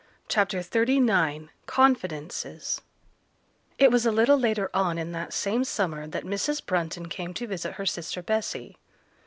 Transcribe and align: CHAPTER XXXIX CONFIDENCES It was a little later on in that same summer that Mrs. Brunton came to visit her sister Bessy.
CHAPTER 0.27 0.61
XXXIX 0.61 1.49
CONFIDENCES 1.67 2.81
It 3.77 3.91
was 3.91 4.03
a 4.03 4.11
little 4.11 4.39
later 4.39 4.71
on 4.73 4.97
in 4.97 5.11
that 5.11 5.31
same 5.31 5.63
summer 5.63 6.07
that 6.07 6.25
Mrs. 6.25 6.65
Brunton 6.65 7.07
came 7.07 7.35
to 7.35 7.45
visit 7.45 7.73
her 7.73 7.85
sister 7.85 8.23
Bessy. 8.23 8.77